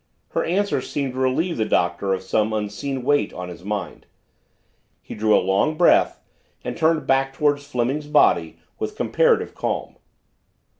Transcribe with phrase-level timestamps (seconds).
[0.29, 4.07] Her answer seemed to relieve the Doctor of some unseen weight on his mind.
[4.99, 6.19] He drew a long breath
[6.63, 9.97] and turned back toward Fleming's body with comparative calm.